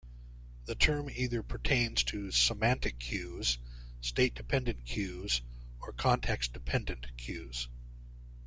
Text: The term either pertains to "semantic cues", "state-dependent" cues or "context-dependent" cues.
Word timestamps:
The 0.65 0.73
term 0.73 1.11
either 1.11 1.43
pertains 1.43 2.01
to 2.05 2.31
"semantic 2.31 2.97
cues", 2.97 3.59
"state-dependent" 4.01 4.83
cues 4.83 5.43
or 5.79 5.93
"context-dependent" 5.93 7.15
cues. 7.17 7.67